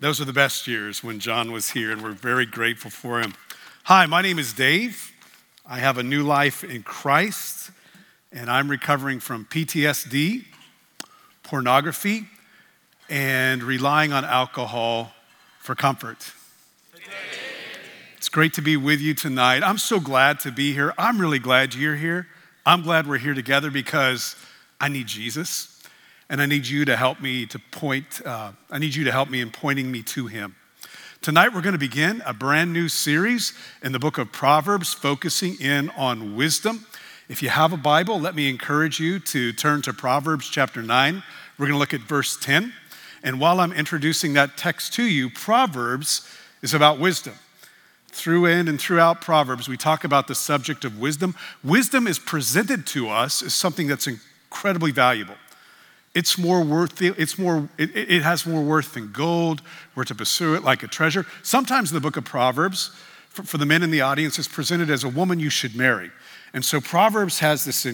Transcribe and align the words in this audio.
Those 0.00 0.18
are 0.18 0.24
the 0.24 0.32
best 0.32 0.66
years 0.66 1.04
when 1.04 1.18
John 1.18 1.52
was 1.52 1.68
here, 1.68 1.92
and 1.92 2.02
we're 2.02 2.12
very 2.12 2.46
grateful 2.46 2.90
for 2.90 3.20
him. 3.20 3.34
Hi, 3.82 4.06
my 4.06 4.22
name 4.22 4.38
is 4.38 4.54
Dave. 4.54 5.12
I 5.66 5.78
have 5.80 5.98
a 5.98 6.02
new 6.02 6.22
life 6.22 6.64
in 6.64 6.82
Christ, 6.82 7.70
and 8.32 8.50
I'm 8.50 8.70
recovering 8.70 9.20
from 9.20 9.44
PTSD, 9.44 10.46
pornography, 11.42 12.24
and 13.10 13.62
relying 13.62 14.10
on 14.10 14.24
alcohol 14.24 15.12
for 15.58 15.74
comfort. 15.74 16.32
It's 18.16 18.30
great 18.30 18.54
to 18.54 18.62
be 18.62 18.78
with 18.78 19.02
you 19.02 19.12
tonight. 19.12 19.62
I'm 19.62 19.76
so 19.76 20.00
glad 20.00 20.40
to 20.40 20.50
be 20.50 20.72
here. 20.72 20.94
I'm 20.96 21.20
really 21.20 21.38
glad 21.38 21.74
you're 21.74 21.96
here. 21.96 22.26
I'm 22.64 22.80
glad 22.80 23.06
we're 23.06 23.18
here 23.18 23.34
together 23.34 23.70
because 23.70 24.34
I 24.80 24.88
need 24.88 25.08
Jesus, 25.08 25.69
and 26.30 26.40
I 26.40 26.46
need 26.46 26.66
you 26.66 26.86
to 26.86 26.96
help 26.96 27.20
me 27.20 27.44
to 27.46 27.58
point, 27.58 28.24
uh, 28.24 28.52
I 28.70 28.78
need 28.78 28.94
you 28.94 29.04
to 29.04 29.12
help 29.12 29.28
me 29.28 29.42
in 29.42 29.50
pointing 29.50 29.90
me 29.90 30.02
to 30.04 30.28
him. 30.28 30.54
Tonight, 31.20 31.52
we're 31.52 31.60
going 31.60 31.74
to 31.74 31.78
begin 31.78 32.22
a 32.24 32.32
brand 32.32 32.72
new 32.72 32.88
series 32.88 33.52
in 33.82 33.92
the 33.92 33.98
book 33.98 34.16
of 34.16 34.32
Proverbs, 34.32 34.94
focusing 34.94 35.60
in 35.60 35.90
on 35.90 36.36
wisdom. 36.36 36.86
If 37.28 37.42
you 37.42 37.50
have 37.50 37.74
a 37.74 37.76
Bible, 37.76 38.18
let 38.18 38.34
me 38.34 38.48
encourage 38.48 38.98
you 38.98 39.18
to 39.18 39.52
turn 39.52 39.82
to 39.82 39.92
Proverbs 39.92 40.48
chapter 40.48 40.80
9. 40.80 41.22
We're 41.58 41.66
going 41.66 41.74
to 41.74 41.78
look 41.78 41.92
at 41.92 42.00
verse 42.00 42.38
10. 42.40 42.72
And 43.22 43.38
while 43.38 43.60
I'm 43.60 43.72
introducing 43.72 44.32
that 44.34 44.56
text 44.56 44.94
to 44.94 45.02
you, 45.02 45.28
Proverbs 45.28 46.26
is 46.62 46.72
about 46.72 46.98
wisdom 46.98 47.34
through 48.12 48.46
in 48.46 48.68
and 48.68 48.80
throughout 48.80 49.20
Proverbs, 49.20 49.68
we 49.68 49.76
talk 49.76 50.04
about 50.04 50.26
the 50.26 50.34
subject 50.34 50.84
of 50.84 50.98
wisdom. 50.98 51.34
Wisdom 51.62 52.06
is 52.06 52.18
presented 52.18 52.86
to 52.88 53.08
us 53.08 53.42
as 53.42 53.54
something 53.54 53.86
that's 53.86 54.06
incredibly 54.06 54.90
valuable. 54.90 55.34
It's 56.14 56.36
more 56.36 56.62
worth, 56.62 57.00
it's 57.00 57.38
more, 57.38 57.68
it, 57.78 57.94
it 57.94 58.22
has 58.22 58.44
more 58.44 58.62
worth 58.62 58.94
than 58.94 59.12
gold. 59.12 59.62
We're 59.94 60.04
to 60.04 60.14
pursue 60.14 60.54
it 60.54 60.64
like 60.64 60.82
a 60.82 60.88
treasure. 60.88 61.24
Sometimes 61.42 61.92
the 61.92 62.00
book 62.00 62.16
of 62.16 62.24
Proverbs, 62.24 62.90
for, 63.28 63.44
for 63.44 63.58
the 63.58 63.66
men 63.66 63.82
in 63.82 63.90
the 63.90 64.00
audience, 64.00 64.38
is 64.38 64.48
presented 64.48 64.90
as 64.90 65.04
a 65.04 65.08
woman 65.08 65.38
you 65.38 65.50
should 65.50 65.76
marry. 65.76 66.10
And 66.52 66.64
so 66.64 66.80
Proverbs 66.80 67.38
has 67.38 67.64
this 67.64 67.86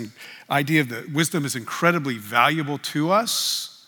idea 0.51 0.83
that 0.85 1.13
wisdom 1.13 1.45
is 1.45 1.55
incredibly 1.55 2.17
valuable 2.17 2.79
to 2.79 3.11
us. 3.11 3.87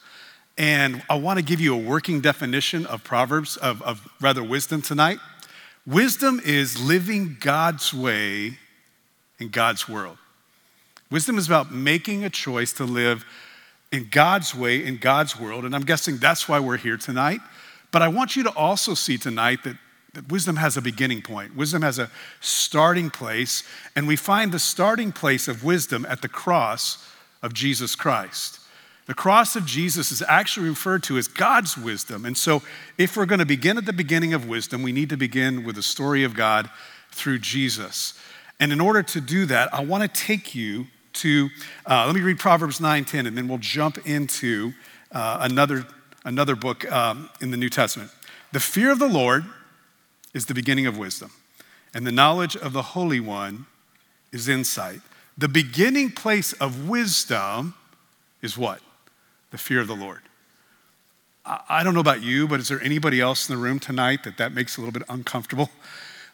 And 0.58 1.02
I 1.08 1.14
want 1.14 1.38
to 1.38 1.44
give 1.44 1.60
you 1.60 1.74
a 1.74 1.78
working 1.78 2.20
definition 2.20 2.84
of 2.84 3.02
Proverbs, 3.04 3.56
of, 3.56 3.80
of 3.82 4.06
rather 4.20 4.44
wisdom 4.44 4.82
tonight. 4.82 5.18
Wisdom 5.86 6.38
is 6.44 6.78
living 6.78 7.38
God's 7.40 7.94
way 7.94 8.58
in 9.38 9.48
God's 9.48 9.88
world. 9.88 10.18
Wisdom 11.10 11.38
is 11.38 11.46
about 11.46 11.72
making 11.72 12.24
a 12.24 12.30
choice 12.30 12.74
to 12.74 12.84
live 12.84 13.24
in 13.92 14.08
God's 14.11 14.55
way 14.55 14.84
in 14.84 14.98
God's 14.98 15.39
world. 15.39 15.64
And 15.64 15.75
I'm 15.75 15.84
guessing 15.84 16.19
that's 16.19 16.48
why 16.48 16.61
we're 16.61 16.77
here 16.77 16.97
tonight. 16.97 17.41
But 17.91 18.03
I 18.03 18.08
want 18.08 18.36
you 18.36 18.42
to 18.42 18.50
also 18.50 18.94
see 18.94 19.17
tonight 19.17 19.64
that, 19.64 19.77
that 20.12 20.31
wisdom 20.31 20.56
has 20.56 20.77
a 20.77 20.83
beginning 20.83 21.22
point, 21.22 21.56
wisdom 21.56 21.83
has 21.83 21.98
a 21.98 22.11
starting 22.41 23.11
place. 23.11 23.62
And 23.97 24.06
we 24.06 24.16
find 24.16 24.53
the 24.53 24.59
starting 24.59 25.12
place 25.12 25.48
of 25.48 25.64
wisdom 25.64 26.06
at 26.09 26.22
the 26.22 26.28
cross 26.28 27.05
of 27.42 27.55
Jesus 27.55 27.94
Christ. 27.94 28.61
The 29.06 29.14
cross 29.14 29.56
of 29.56 29.64
Jesus 29.64 30.12
is 30.12 30.22
actually 30.28 30.69
referred 30.69 31.03
to 31.05 31.16
as 31.16 31.28
God's 31.28 31.78
wisdom. 31.78 32.27
And 32.27 32.36
so, 32.36 32.62
if 32.98 33.16
we're 33.16 33.25
going 33.25 33.39
to 33.39 33.47
begin 33.47 33.78
at 33.78 33.86
the 33.86 33.92
beginning 33.94 34.34
of 34.34 34.47
wisdom, 34.47 34.83
we 34.83 34.92
need 34.92 35.09
to 35.09 35.16
begin 35.16 35.64
with 35.64 35.77
the 35.77 35.83
story 35.83 36.25
of 36.25 36.34
God 36.34 36.69
through 37.11 37.39
Jesus. 37.39 38.12
And 38.61 38.70
in 38.70 38.83
order 38.83 39.03
to 39.03 39.20
do 39.22 39.47
that, 39.47 39.72
I 39.72 39.83
want 39.83 40.03
to 40.03 40.09
take 40.09 40.55
you 40.55 40.89
to, 41.14 41.48
uh, 41.86 42.06
let 42.06 42.14
me 42.14 42.20
read 42.20 42.38
Proverbs 42.38 42.80
9 42.80 43.04
10, 43.04 43.26
and 43.26 43.36
then 43.36 43.48
we'll 43.48 43.58
jump 43.58 44.06
into 44.06 44.72
uh, 45.12 45.38
another, 45.40 45.86
another 46.24 46.56
book 46.56 46.90
um, 46.90 47.30
in 47.40 47.50
the 47.50 47.56
New 47.56 47.70
Testament. 47.70 48.10
The 48.52 48.60
fear 48.60 48.90
of 48.90 48.98
the 48.98 49.08
Lord 49.08 49.44
is 50.34 50.46
the 50.46 50.54
beginning 50.54 50.86
of 50.86 50.98
wisdom, 50.98 51.30
and 51.94 52.06
the 52.06 52.12
knowledge 52.12 52.56
of 52.56 52.72
the 52.72 52.82
Holy 52.82 53.20
One 53.20 53.66
is 54.32 54.48
insight. 54.48 55.00
The 55.36 55.48
beginning 55.48 56.10
place 56.10 56.52
of 56.54 56.88
wisdom 56.88 57.74
is 58.42 58.58
what? 58.58 58.80
the 59.50 59.58
fear 59.58 59.80
of 59.80 59.86
the 59.86 59.97
Lord. 59.97 60.20
I 61.44 61.82
don't 61.82 61.94
know 61.94 62.00
about 62.00 62.22
you, 62.22 62.47
but 62.47 62.60
is 62.60 62.68
there 62.68 62.82
anybody 62.82 63.22
else 63.22 63.48
in 63.48 63.56
the 63.56 63.62
room 63.62 63.78
tonight 63.78 64.22
that 64.24 64.36
that 64.36 64.52
makes 64.52 64.76
a 64.76 64.80
little 64.80 64.92
bit 64.92 65.04
uncomfortable? 65.08 65.70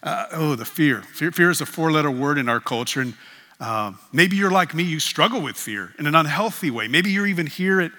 Uh, 0.03 0.25
oh, 0.33 0.55
the 0.55 0.65
fear. 0.65 1.03
fear. 1.03 1.31
Fear 1.31 1.51
is 1.51 1.61
a 1.61 1.65
four 1.65 1.89
letter 1.89 2.11
word 2.11 2.37
in 2.37 2.49
our 2.49 2.59
culture. 2.59 2.99
And 2.99 3.13
uh, 3.59 3.93
maybe 4.11 4.35
you're 4.35 4.51
like 4.51 4.73
me, 4.73 4.83
you 4.83 4.99
struggle 4.99 5.41
with 5.41 5.55
fear 5.55 5.93
in 5.97 6.07
an 6.07 6.15
unhealthy 6.15 6.71
way. 6.71 6.87
Maybe 6.87 7.11
you're 7.11 7.27
even 7.27 7.47
here 7.47 7.81
at 7.81 7.91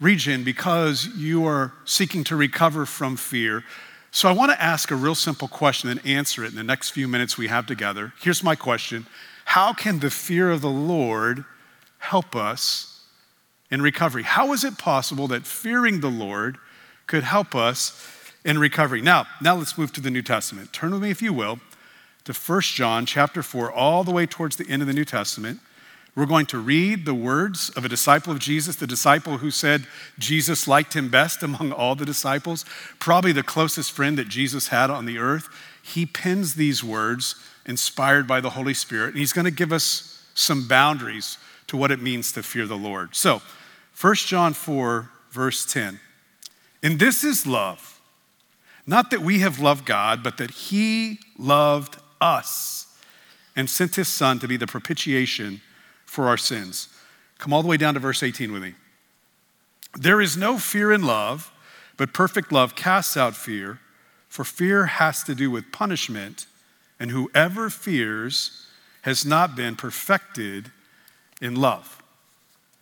Regen 0.00 0.44
because 0.44 1.06
you 1.16 1.46
are 1.46 1.72
seeking 1.84 2.24
to 2.24 2.36
recover 2.36 2.86
from 2.86 3.16
fear. 3.16 3.64
So 4.10 4.28
I 4.28 4.32
want 4.32 4.52
to 4.52 4.62
ask 4.62 4.90
a 4.90 4.96
real 4.96 5.14
simple 5.14 5.48
question 5.48 5.88
and 5.88 6.04
answer 6.06 6.44
it 6.44 6.50
in 6.50 6.56
the 6.56 6.62
next 6.62 6.90
few 6.90 7.08
minutes 7.08 7.38
we 7.38 7.48
have 7.48 7.66
together. 7.66 8.12
Here's 8.20 8.42
my 8.42 8.54
question 8.54 9.06
How 9.44 9.72
can 9.72 10.00
the 10.00 10.10
fear 10.10 10.50
of 10.50 10.60
the 10.60 10.70
Lord 10.70 11.44
help 11.98 12.34
us 12.34 12.92
in 13.72 13.80
recovery. 13.80 14.22
How 14.22 14.52
is 14.52 14.64
it 14.64 14.76
possible 14.76 15.26
that 15.28 15.46
fearing 15.46 16.00
the 16.00 16.10
Lord 16.10 16.58
could 17.06 17.24
help 17.24 17.54
us 17.54 17.98
in 18.44 18.58
recovery? 18.58 19.00
Now, 19.00 19.26
now 19.40 19.56
let's 19.56 19.78
move 19.78 19.92
to 19.94 20.00
the 20.00 20.10
New 20.10 20.20
Testament. 20.20 20.72
Turn 20.72 20.92
with 20.92 21.02
me, 21.02 21.10
if 21.10 21.22
you 21.22 21.32
will, 21.32 21.58
to 22.24 22.32
1 22.32 22.60
John 22.62 23.06
chapter 23.06 23.42
4, 23.42 23.70
all 23.70 24.04
the 24.04 24.12
way 24.12 24.26
towards 24.26 24.56
the 24.56 24.68
end 24.68 24.82
of 24.82 24.88
the 24.88 24.94
New 24.94 25.04
Testament. 25.04 25.60
We're 26.14 26.26
going 26.26 26.46
to 26.46 26.58
read 26.58 27.06
the 27.06 27.14
words 27.14 27.70
of 27.70 27.84
a 27.84 27.88
disciple 27.88 28.32
of 28.32 28.38
Jesus, 28.38 28.76
the 28.76 28.86
disciple 28.86 29.38
who 29.38 29.50
said 29.50 29.86
Jesus 30.18 30.68
liked 30.68 30.94
him 30.94 31.08
best 31.08 31.42
among 31.42 31.72
all 31.72 31.94
the 31.94 32.04
disciples, 32.04 32.64
probably 32.98 33.32
the 33.32 33.42
closest 33.42 33.92
friend 33.92 34.18
that 34.18 34.28
Jesus 34.28 34.68
had 34.68 34.90
on 34.90 35.06
the 35.06 35.18
earth. 35.18 35.48
He 35.82 36.06
pens 36.06 36.54
these 36.54 36.84
words 36.84 37.34
inspired 37.64 38.26
by 38.26 38.40
the 38.40 38.50
Holy 38.50 38.74
Spirit, 38.74 39.10
and 39.10 39.18
he's 39.18 39.32
going 39.32 39.44
to 39.44 39.50
give 39.50 39.72
us 39.72 40.26
some 40.34 40.68
boundaries 40.68 41.38
to 41.68 41.76
what 41.76 41.90
it 41.90 42.00
means 42.00 42.32
to 42.32 42.42
fear 42.42 42.66
the 42.66 42.76
Lord. 42.76 43.14
So, 43.14 43.40
1 44.00 44.14
John 44.16 44.52
4, 44.52 45.08
verse 45.30 45.70
10. 45.70 46.00
And 46.82 46.98
this 46.98 47.24
is 47.24 47.46
love. 47.46 48.00
Not 48.86 49.10
that 49.10 49.20
we 49.20 49.38
have 49.40 49.60
loved 49.60 49.86
God, 49.86 50.22
but 50.22 50.38
that 50.38 50.50
He 50.50 51.20
loved 51.38 51.96
us 52.22 52.86
and 53.56 53.68
sent 53.68 53.96
His 53.96 54.08
Son 54.08 54.38
to 54.38 54.48
be 54.48 54.56
the 54.56 54.66
propitiation 54.66 55.60
for 56.06 56.28
our 56.28 56.36
sins. 56.36 56.88
Come 57.38 57.52
all 57.52 57.62
the 57.62 57.68
way 57.68 57.76
down 57.76 57.94
to 57.94 58.00
verse 58.00 58.22
18 58.22 58.52
with 58.52 58.62
me. 58.62 58.74
There 59.98 60.20
is 60.20 60.36
no 60.36 60.58
fear 60.58 60.92
in 60.92 61.02
love, 61.02 61.52
but 61.96 62.14
perfect 62.14 62.52
love 62.52 62.74
casts 62.74 63.16
out 63.16 63.36
fear, 63.36 63.80
for 64.28 64.44
fear 64.44 64.86
has 64.86 65.22
to 65.24 65.34
do 65.34 65.50
with 65.50 65.70
punishment, 65.72 66.46
and 66.98 67.10
whoever 67.10 67.68
fears 67.68 68.66
has 69.02 69.26
not 69.26 69.56
been 69.56 69.76
perfected 69.76 70.70
in 71.40 71.56
love. 71.56 72.02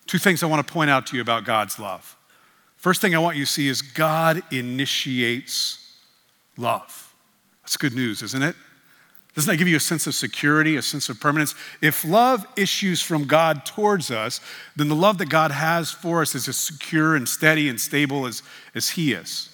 Two 0.06 0.18
things 0.18 0.42
I 0.42 0.46
want 0.46 0.66
to 0.66 0.72
point 0.72 0.90
out 0.90 1.06
to 1.06 1.16
you 1.16 1.22
about 1.22 1.44
God's 1.44 1.78
love. 1.78 2.16
First 2.76 3.00
thing 3.00 3.14
I 3.14 3.18
want 3.18 3.36
you 3.36 3.44
to 3.44 3.50
see 3.50 3.68
is 3.68 3.82
God 3.82 4.42
initiates 4.52 5.96
love. 6.56 7.14
That's 7.62 7.76
good 7.76 7.94
news, 7.94 8.22
isn't 8.22 8.42
it? 8.42 8.56
Doesn't 9.40 9.52
that 9.52 9.56
give 9.56 9.68
you 9.68 9.78
a 9.78 9.80
sense 9.80 10.06
of 10.06 10.14
security, 10.14 10.76
a 10.76 10.82
sense 10.82 11.08
of 11.08 11.18
permanence? 11.18 11.54
If 11.80 12.04
love 12.04 12.46
issues 12.58 13.00
from 13.00 13.24
God 13.24 13.64
towards 13.64 14.10
us, 14.10 14.38
then 14.76 14.88
the 14.88 14.94
love 14.94 15.16
that 15.16 15.30
God 15.30 15.50
has 15.50 15.90
for 15.90 16.20
us 16.20 16.34
is 16.34 16.46
as 16.46 16.58
secure 16.58 17.16
and 17.16 17.26
steady 17.26 17.66
and 17.70 17.80
stable 17.80 18.26
as, 18.26 18.42
as 18.74 18.90
He 18.90 19.14
is. 19.14 19.48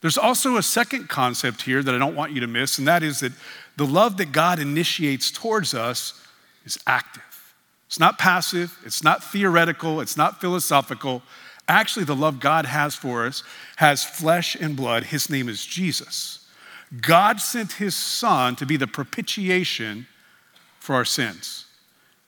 There's 0.00 0.16
also 0.16 0.56
a 0.56 0.62
second 0.62 1.10
concept 1.10 1.60
here 1.60 1.82
that 1.82 1.94
I 1.94 1.98
don't 1.98 2.16
want 2.16 2.32
you 2.32 2.40
to 2.40 2.46
miss, 2.46 2.78
and 2.78 2.88
that 2.88 3.02
is 3.02 3.20
that 3.20 3.32
the 3.76 3.84
love 3.84 4.16
that 4.16 4.32
God 4.32 4.58
initiates 4.58 5.30
towards 5.30 5.74
us 5.74 6.26
is 6.64 6.78
active. 6.86 7.54
It's 7.88 8.00
not 8.00 8.18
passive, 8.18 8.78
it's 8.86 9.04
not 9.04 9.22
theoretical, 9.22 10.00
it's 10.00 10.16
not 10.16 10.40
philosophical. 10.40 11.22
Actually, 11.68 12.06
the 12.06 12.16
love 12.16 12.40
God 12.40 12.64
has 12.64 12.94
for 12.94 13.26
us 13.26 13.42
has 13.76 14.02
flesh 14.02 14.54
and 14.54 14.74
blood. 14.74 15.04
His 15.04 15.28
name 15.28 15.50
is 15.50 15.66
Jesus. 15.66 16.39
God 16.98 17.40
sent 17.40 17.72
his 17.72 17.94
son 17.94 18.56
to 18.56 18.66
be 18.66 18.76
the 18.76 18.86
propitiation 18.86 20.06
for 20.80 20.94
our 20.94 21.04
sins. 21.04 21.66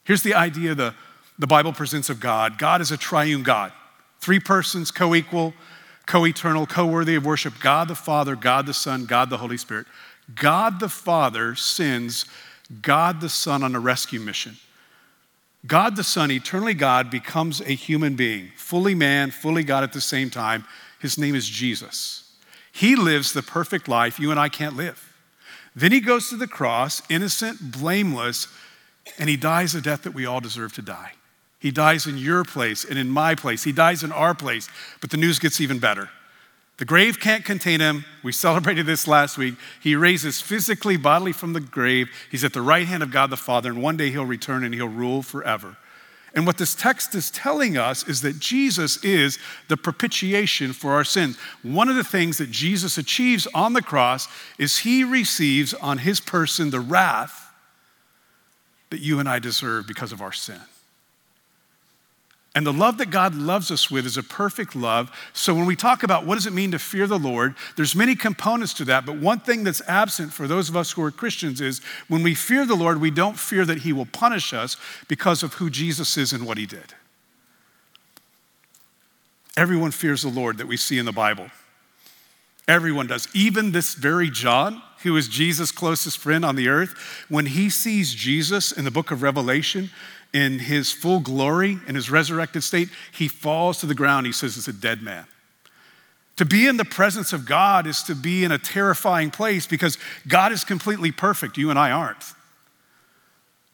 Here's 0.05 0.23
the 0.23 0.35
idea 0.35 0.75
the, 0.75 0.95
the 1.39 1.47
Bible 1.47 1.73
presents 1.73 2.11
of 2.11 2.21
God 2.21 2.59
God 2.59 2.81
is 2.81 2.91
a 2.91 2.97
triune 2.97 3.43
God, 3.43 3.73
three 4.21 4.39
persons, 4.39 4.91
co 4.91 5.15
equal, 5.15 5.55
co 6.07 6.27
eternal, 6.27 6.67
co 6.67 6.87
worthy 6.87 7.17
of 7.17 7.25
worship 7.25 7.55
God 7.61 7.89
the 7.89 7.95
Father, 7.95 8.37
God 8.37 8.67
the 8.67 8.75
Son, 8.75 9.05
God 9.05 9.31
the 9.31 9.39
Holy 9.39 9.57
Spirit. 9.57 9.87
God 10.35 10.79
the 10.79 10.89
Father 10.89 11.57
sends 11.57 12.27
God 12.81 13.21
the 13.21 13.29
Son 13.29 13.63
on 13.65 13.75
a 13.75 13.81
rescue 13.81 14.21
mission. 14.21 14.57
God 15.67 15.97
the 15.97 16.05
Son, 16.05 16.31
eternally 16.31 16.75
God, 16.75 17.11
becomes 17.11 17.61
a 17.61 17.73
human 17.73 18.15
being, 18.15 18.51
fully 18.57 18.95
man, 18.95 19.31
fully 19.31 19.65
God 19.65 19.85
at 19.85 19.93
the 19.93 20.01
same 20.01 20.31
time. 20.31 20.65
His 21.01 21.19
name 21.19 21.35
is 21.35 21.49
Jesus. 21.49 22.32
He 22.73 22.97
lives 22.97 23.33
the 23.33 23.43
perfect 23.43 23.87
life 23.87 24.19
you 24.19 24.31
and 24.31 24.41
I 24.41 24.49
can't 24.49 24.77
live. 24.77 25.15
Then 25.77 25.93
he 25.93 26.01
goes 26.01 26.29
to 26.29 26.37
the 26.37 26.49
cross, 26.49 27.03
innocent, 27.09 27.73
blameless, 27.73 28.49
and 29.19 29.29
he 29.29 29.37
dies 29.37 29.75
a 29.75 29.81
death 29.81 30.03
that 30.03 30.15
we 30.15 30.27
all 30.27 30.41
deserve 30.41 30.73
to 30.75 30.83
die. 30.83 31.13
He 31.59 31.71
dies 31.71 32.07
in 32.07 32.19
your 32.19 32.45
place 32.45 32.85
and 32.85 32.99
in 32.99 33.09
my 33.09 33.35
place. 33.35 33.63
He 33.63 33.73
dies 33.73 34.03
in 34.03 34.11
our 34.11 34.35
place. 34.35 34.69
But 35.01 35.11
the 35.11 35.17
news 35.17 35.39
gets 35.39 35.61
even 35.61 35.79
better. 35.79 36.11
The 36.79 36.85
grave 36.85 37.21
can't 37.21 37.45
contain 37.45 37.79
him. 37.79 38.05
We 38.25 38.33
celebrated 38.33 38.87
this 38.87 39.07
last 39.07 39.39
week. 39.39 39.55
He 39.81 39.95
raises 39.95 40.41
physically, 40.41 40.97
bodily 40.97 41.33
from 41.33 41.53
the 41.53 41.61
grave. 41.61 42.09
He's 42.31 42.43
at 42.43 42.53
the 42.53 42.63
right 42.63 42.87
hand 42.87 43.03
of 43.03 43.13
God 43.13 43.31
the 43.31 43.37
Father, 43.37 43.71
and 43.71 43.81
one 43.81 43.97
day 43.97 44.11
he'll 44.11 44.25
return 44.25 44.65
and 44.65 44.75
he'll 44.75 44.89
rule 44.89 45.23
forever. 45.23 45.77
And 46.35 46.47
what 46.47 46.57
this 46.57 46.75
text 46.75 47.15
is 47.15 47.31
telling 47.31 47.77
us 47.77 48.09
is 48.09 48.23
that 48.23 48.39
Jesus 48.39 49.03
is 49.05 49.39
the 49.69 49.77
propitiation 49.77 50.73
for 50.73 50.93
our 50.93 51.05
sins. 51.05 51.37
One 51.63 51.89
of 51.89 51.97
the 51.97 52.05
things 52.05 52.39
that 52.39 52.51
Jesus 52.51 52.97
achieves 52.97 53.47
on 53.55 53.75
the 53.75 53.83
cross 53.83 54.29
is 54.59 54.79
he 54.79 55.05
receives 55.05 55.75
on 55.75 55.99
his 55.99 56.21
person 56.21 56.71
the 56.71 56.81
wrath 56.81 57.53
that 58.91 59.01
you 59.01 59.19
and 59.19 59.29
I 59.29 59.39
deserve 59.39 59.87
because 59.87 60.13
of 60.13 60.23
our 60.23 60.33
sin. 60.33 60.61
And 62.55 62.67
the 62.67 62.73
love 62.73 62.99
that 62.99 63.11
God 63.11 63.35
loves 63.35 63.71
us 63.71 63.91
with 63.91 64.05
is 64.05 64.19
a 64.19 64.23
perfect 64.23 64.77
love. 64.77 65.11
So 65.33 65.55
when 65.55 65.65
we 65.65 65.75
talk 65.75 66.03
about 66.03 66.27
what 66.27 66.35
does 66.35 66.47
it 66.47 66.53
mean 66.53 66.73
to 66.73 66.79
fear 66.79 67.07
the 67.07 67.19
Lord, 67.19 67.55
there's 67.77 67.97
many 67.97 68.15
components 68.15 68.75
to 68.75 68.85
that, 68.87 69.07
but 69.07 69.17
one 69.17 69.41
thing 69.41 69.65
that's 69.65 69.81
absent 69.89 70.35
for 70.35 70.47
those 70.47 70.69
of 70.69 70.77
us 70.77 70.93
who 70.93 71.03
are 71.03 71.11
Christians 71.11 71.63
is 71.63 71.81
when 72.09 72.23
we 72.23 72.35
fear 72.35 72.67
the 72.67 72.75
Lord, 72.75 73.01
we 73.01 73.11
don't 73.11 73.39
fear 73.39 73.65
that 73.65 73.79
he 73.79 73.93
will 73.93 74.07
punish 74.07 74.53
us 74.53 74.77
because 75.09 75.43
of 75.43 75.55
who 75.55 75.71
Jesus 75.71 76.19
is 76.19 76.35
and 76.35 76.47
what 76.47 76.59
he 76.59 76.67
did. 76.67 76.95
Everyone 79.57 79.91
fears 79.91 80.23
the 80.23 80.29
Lord 80.29 80.59
that 80.59 80.67
we 80.67 80.77
see 80.77 80.99
in 80.99 81.07
the 81.07 81.13
Bible. 81.13 81.51
Everyone 82.69 83.07
does. 83.07 83.29
Even 83.35 83.73
this 83.73 83.95
very 83.95 84.31
John, 84.31 84.83
who 85.03 85.17
is 85.17 85.27
Jesus' 85.27 85.73
closest 85.73 86.19
friend 86.19 86.45
on 86.45 86.57
the 86.57 86.69
earth, 86.69 86.95
when 87.29 87.47
he 87.47 87.69
sees 87.69 88.15
Jesus 88.15 88.73
in 88.73 88.85
the 88.85 88.91
book 88.91 89.11
of 89.11 89.23
Revelation, 89.23 89.91
in 90.33 90.59
his 90.59 90.93
full 90.93 91.21
glory, 91.21 91.79
in 91.87 91.95
his 91.95 92.11
resurrected 92.11 92.63
state, 92.63 92.89
he 93.13 93.29
falls 93.29 93.79
to 93.81 93.87
the 93.87 93.95
ground. 93.95 94.27
He 94.27 94.33
says, 94.33 94.57
It's 94.57 94.69
a 94.69 94.73
dead 94.73 95.03
man. 95.03 95.27
To 96.37 96.45
be 96.45 96.67
in 96.67 96.79
the 96.79 96.85
presence 96.85 97.33
of 97.33 97.47
God 97.47 97.87
is 97.87 98.03
to 98.05 98.15
be 98.15 98.43
in 98.43 98.53
a 98.53 98.59
terrifying 98.59 99.31
place 99.31 99.67
because 99.67 99.99
God 100.27 100.51
is 100.51 100.65
completely 100.65 101.13
perfect. 101.13 101.59
You 101.59 101.71
and 101.71 101.79
I 101.79 101.91
aren't. 101.91 102.25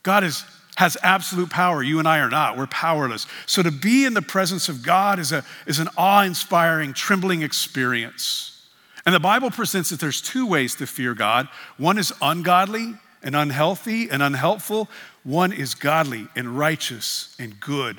God 0.03 0.25
is, 0.25 0.45
has 0.77 0.97
absolute 1.03 1.51
power. 1.51 1.83
You 1.83 2.01
and 2.01 2.09
I 2.09 2.19
are 2.19 2.29
not. 2.29 2.59
We're 2.59 2.67
powerless. 2.67 3.27
So 3.47 3.63
to 3.63 3.71
be 3.71 4.05
in 4.05 4.15
the 4.15 4.23
presence 4.23 4.69
of 4.69 4.83
God 4.83 5.21
is, 5.21 5.31
a, 5.31 5.45
is 5.67 5.79
an 5.79 5.89
awe 5.97 6.23
inspiring, 6.23 6.93
trembling 6.95 7.43
experience. 7.43 8.67
And 9.07 9.15
the 9.15 9.21
Bible 9.21 9.51
presents 9.51 9.91
that 9.91 10.01
there's 10.01 10.21
two 10.21 10.47
ways 10.47 10.75
to 10.77 10.87
fear 10.87 11.15
God 11.15 11.49
one 11.77 11.97
is 11.97 12.13
ungodly 12.21 12.95
and 13.23 13.35
unhealthy 13.37 14.09
and 14.11 14.23
unhelpful, 14.23 14.89
one 15.25 15.53
is 15.53 15.75
godly 15.75 16.29
and 16.37 16.59
righteous 16.59 17.35
and 17.39 17.59
good. 17.61 17.99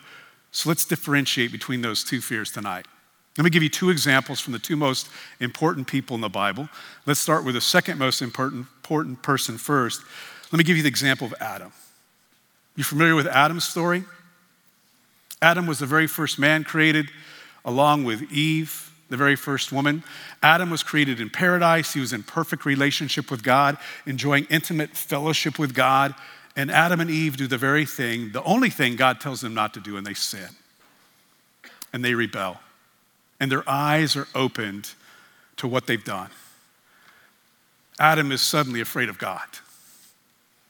So 0.52 0.70
let's 0.70 0.86
differentiate 0.86 1.52
between 1.52 1.82
those 1.82 2.04
two 2.04 2.22
fears 2.22 2.52
tonight. 2.52 2.86
Let 3.38 3.44
me 3.44 3.50
give 3.50 3.64
you 3.64 3.70
two 3.70 3.90
examples 3.90 4.40
from 4.40 4.54
the 4.54 4.60
two 4.60 4.76
most 4.76 5.08
important 5.40 5.88
people 5.88 6.16
in 6.16 6.22
the 6.22 6.30
Bible. 6.30 6.68
Let's 7.06 7.20
start 7.20 7.46
with 7.46 7.56
the 7.56 7.62
second 7.62 7.98
most 7.98 8.22
important, 8.22 8.68
important 8.84 9.22
person 9.22 9.58
first. 9.58 10.02
Let 10.52 10.58
me 10.58 10.64
give 10.64 10.76
you 10.76 10.84
the 10.84 10.90
example 10.90 11.28
of 11.28 11.34
Adam. 11.40 11.72
You 12.76 12.84
familiar 12.84 13.16
with 13.16 13.28
Adam's 13.28 13.68
story? 13.68 14.04
Adam 15.42 15.68
was 15.68 15.80
the 15.80 15.86
very 15.86 16.08
first 16.08 16.40
man 16.40 16.64
created, 16.64 17.10
along 17.64 18.04
with 18.04 18.32
Eve 18.32 18.89
the 19.10 19.18
very 19.18 19.36
first 19.36 19.72
woman. 19.72 20.04
Adam 20.42 20.70
was 20.70 20.84
created 20.84 21.20
in 21.20 21.30
paradise. 21.30 21.94
He 21.94 22.00
was 22.00 22.14
in 22.14 22.24
perfect 22.24 22.66
relationship 22.66 23.30
with 23.30 23.44
God, 23.44 23.78
enjoying 24.06 24.46
intimate 24.50 24.96
fellowship 24.96 25.60
with 25.60 25.74
God. 25.74 26.14
And 26.56 26.72
Adam 26.72 27.00
and 27.00 27.10
Eve 27.10 27.38
do 27.38 27.48
the 27.48 27.58
very 27.58 27.86
thing, 27.86 28.32
the 28.32 28.44
only 28.44 28.70
thing 28.70 28.96
God 28.96 29.20
tells 29.20 29.42
them 29.42 29.54
not 29.54 29.74
to 29.74 29.80
do, 29.80 29.98
and 29.98 30.06
they 30.06 30.14
sin. 30.14 30.50
And 31.92 32.04
they 32.06 32.14
rebel. 32.14 32.60
And 33.40 33.52
their 33.52 33.68
eyes 33.68 34.16
are 34.16 34.28
opened 34.36 34.90
to 35.58 35.68
what 35.68 35.88
they've 35.88 36.04
done. 36.04 36.30
Adam 38.00 38.32
is 38.32 38.42
suddenly 38.42 38.80
afraid 38.80 39.10
of 39.10 39.18
God. 39.18 39.48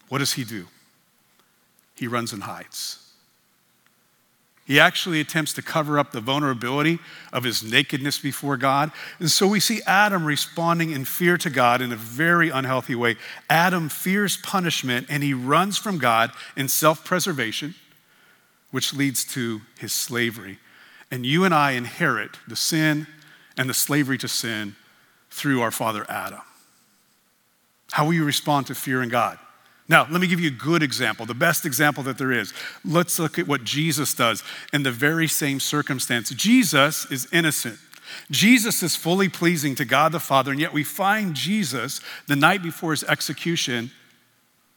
What 0.08 0.20
does 0.20 0.34
he 0.34 0.44
do? 0.44 0.68
He 1.96 2.08
runs 2.08 2.34
and 2.34 2.44
hides. 2.44 3.09
He 4.70 4.80
actually 4.80 5.20
attempts 5.20 5.54
to 5.54 5.64
cover 5.64 5.98
up 5.98 6.12
the 6.12 6.22
vulnerability 6.22 7.00
of 7.34 7.44
his 7.44 7.64
nakedness 7.64 8.20
before 8.20 8.56
God. 8.56 8.92
And 9.18 9.32
so 9.32 9.48
we 9.48 9.60
see 9.60 9.82
Adam 9.88 10.24
responding 10.24 10.92
in 10.92 11.06
fear 11.06 11.40
to 11.40 11.50
God 11.50 11.82
in 11.82 11.92
a 11.92 11.96
very 11.96 12.52
unhealthy 12.52 12.94
way. 12.94 13.16
Adam 13.50 13.90
fears 13.90 14.38
punishment 14.38 15.08
and 15.10 15.24
he 15.24 15.34
runs 15.34 15.80
from 15.80 15.98
God 15.98 16.30
in 16.56 16.68
self 16.68 17.04
preservation, 17.04 17.74
which 18.70 18.94
leads 18.94 19.26
to 19.34 19.62
his 19.80 19.92
slavery. 19.92 20.60
And 21.10 21.26
you 21.26 21.46
and 21.46 21.54
I 21.54 21.72
inherit 21.72 22.38
the 22.48 22.56
sin 22.56 23.08
and 23.58 23.68
the 23.68 23.74
slavery 23.74 24.20
to 24.20 24.28
sin 24.28 24.76
through 25.32 25.62
our 25.62 25.72
father 25.72 26.06
Adam. 26.08 26.42
How 27.90 28.06
will 28.06 28.14
you 28.14 28.24
respond 28.24 28.68
to 28.68 28.76
fear 28.76 29.02
in 29.02 29.10
God? 29.10 29.40
Now, 29.90 30.08
let 30.10 30.22
me 30.22 30.28
give 30.28 30.40
you 30.40 30.50
a 30.50 30.52
good 30.52 30.84
example, 30.84 31.26
the 31.26 31.34
best 31.34 31.66
example 31.66 32.04
that 32.04 32.20
there 32.20 32.32
is. 32.32 32.54
Let's 32.86 33.18
look 33.18 33.40
at 33.40 33.48
what 33.48 33.64
Jesus 33.64 34.14
does 34.14 34.44
in 34.72 34.84
the 34.84 34.92
very 34.92 35.28
same 35.28 35.60
circumstance. 35.60 36.30
Jesus 36.30 37.10
is 37.12 37.28
innocent. 37.34 37.80
Jesus 38.30 38.84
is 38.84 38.96
fully 38.96 39.30
pleasing 39.30 39.74
to 39.76 39.86
God 39.86 40.12
the 40.12 40.20
Father, 40.20 40.52
and 40.52 40.60
yet 40.60 40.74
we 40.74 40.84
find 40.84 41.36
Jesus 41.36 42.02
the 42.28 42.36
night 42.36 42.62
before 42.62 42.92
his 42.92 43.04
execution 43.04 43.90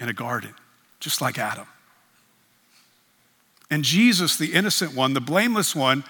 in 0.01 0.09
a 0.09 0.15
garden, 0.15 0.55
just 0.99 1.21
like 1.21 1.39
Adam. 1.39 1.67
And 3.71 3.85
Jesus, 3.85 4.37
the 4.37 4.53
innocent 4.53 4.95
one, 4.95 5.13
the 5.13 5.21
blameless 5.21 5.77
one, 5.77 6.05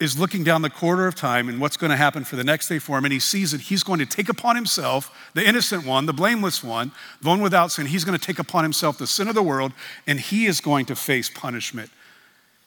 is 0.00 0.18
looking 0.18 0.42
down 0.42 0.62
the 0.62 0.70
corridor 0.70 1.06
of 1.06 1.14
time 1.14 1.48
and 1.48 1.60
what's 1.60 1.76
going 1.76 1.90
to 1.90 1.96
happen 1.96 2.24
for 2.24 2.36
the 2.36 2.44
next 2.44 2.68
day 2.68 2.78
for 2.78 2.98
him. 2.98 3.04
And 3.04 3.12
he 3.12 3.20
sees 3.20 3.52
that 3.52 3.62
he's 3.62 3.84
going 3.84 4.00
to 4.00 4.06
take 4.06 4.28
upon 4.28 4.56
himself, 4.56 5.14
the 5.34 5.46
innocent 5.46 5.86
one, 5.86 6.06
the 6.06 6.12
blameless 6.12 6.64
one, 6.64 6.90
the 7.22 7.28
one 7.28 7.40
without 7.40 7.70
sin, 7.70 7.86
he's 7.86 8.04
going 8.04 8.18
to 8.18 8.24
take 8.24 8.38
upon 8.38 8.64
himself 8.64 8.98
the 8.98 9.06
sin 9.06 9.28
of 9.28 9.34
the 9.34 9.42
world, 9.42 9.72
and 10.06 10.18
he 10.18 10.46
is 10.46 10.60
going 10.60 10.86
to 10.86 10.96
face 10.96 11.30
punishment. 11.30 11.90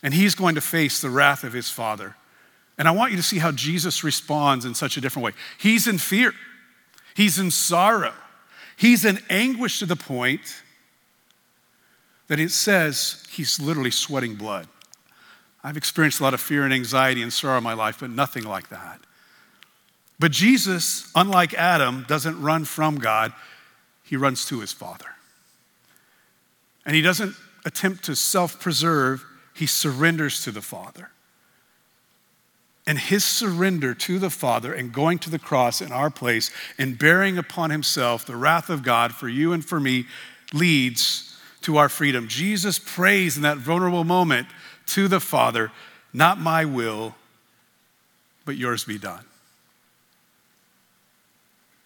And 0.01 0.13
he's 0.13 0.35
going 0.35 0.55
to 0.55 0.61
face 0.61 1.01
the 1.01 1.09
wrath 1.09 1.43
of 1.43 1.53
his 1.53 1.69
Father. 1.69 2.15
And 2.77 2.87
I 2.87 2.91
want 2.91 3.11
you 3.11 3.17
to 3.17 3.23
see 3.23 3.39
how 3.39 3.51
Jesus 3.51 4.03
responds 4.03 4.63
in 4.63 4.73
such 4.75 4.95
a 4.95 5.01
different 5.01 5.25
way. 5.25 5.31
He's 5.57 5.87
in 5.87 5.97
fear, 5.97 6.33
he's 7.15 7.39
in 7.39 7.51
sorrow, 7.51 8.13
he's 8.77 9.03
in 9.03 9.19
anguish 9.29 9.79
to 9.79 9.85
the 9.85 9.95
point 9.95 10.61
that 12.27 12.39
it 12.39 12.51
says 12.51 13.25
he's 13.29 13.59
literally 13.59 13.91
sweating 13.91 14.35
blood. 14.35 14.67
I've 15.67 15.75
experienced 15.75 16.21
a 16.21 16.23
lot 16.23 16.33
of 16.33 16.39
fear 16.39 16.63
and 16.63 16.73
anxiety 16.73 17.21
and 17.21 17.33
sorrow 17.33 17.57
in 17.57 17.63
my 17.63 17.73
life, 17.73 17.97
but 17.99 18.09
nothing 18.09 18.45
like 18.45 18.69
that. 18.69 19.01
But 20.17 20.31
Jesus, 20.31 21.11
unlike 21.13 21.53
Adam, 21.55 22.05
doesn't 22.07 22.41
run 22.41 22.63
from 22.63 22.99
God, 22.99 23.33
he 24.01 24.15
runs 24.15 24.45
to 24.45 24.61
his 24.61 24.71
Father. 24.71 25.07
And 26.85 26.95
he 26.95 27.01
doesn't 27.01 27.35
attempt 27.65 28.05
to 28.05 28.15
self 28.15 28.61
preserve, 28.61 29.25
he 29.53 29.65
surrenders 29.65 30.41
to 30.45 30.51
the 30.51 30.61
Father. 30.61 31.09
And 32.87 32.97
his 32.97 33.25
surrender 33.25 33.93
to 33.93 34.19
the 34.19 34.29
Father 34.29 34.71
and 34.73 34.93
going 34.93 35.19
to 35.19 35.29
the 35.29 35.37
cross 35.37 35.81
in 35.81 35.91
our 35.91 36.09
place 36.09 36.49
and 36.77 36.97
bearing 36.97 37.37
upon 37.37 37.71
himself 37.71 38.25
the 38.25 38.37
wrath 38.37 38.69
of 38.69 38.83
God 38.83 39.13
for 39.13 39.27
you 39.27 39.51
and 39.51 39.65
for 39.65 39.81
me 39.81 40.05
leads 40.53 41.36
to 41.67 41.75
our 41.75 41.89
freedom. 41.89 42.29
Jesus 42.29 42.79
prays 42.79 43.35
in 43.35 43.43
that 43.43 43.57
vulnerable 43.57 44.05
moment 44.05 44.47
to 44.85 45.09
the 45.09 45.19
Father, 45.19 45.69
Not 46.13 46.39
my 46.39 46.63
will, 46.63 47.13
but 48.45 48.55
yours 48.55 48.85
be 48.85 48.97
done. 48.97 49.25